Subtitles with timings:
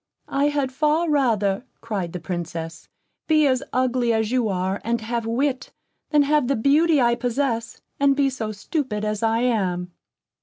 [0.33, 2.89] "I had far rather," cried the Princess,
[3.27, 5.71] "be as ugly as you are, and have wit,
[6.09, 9.91] than have the beauty I possess, and be so stupid as I am."